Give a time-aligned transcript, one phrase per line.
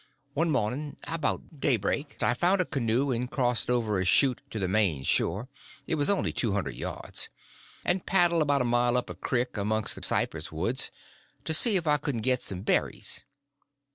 [0.33, 4.67] One morning about daybreak I found a canoe and crossed over a chute to the
[4.67, 9.93] main shore—it was only two hundred yards—and paddled about a mile up a crick amongst
[9.93, 10.89] the cypress woods,
[11.45, 13.23] to see if I couldn't get some berries.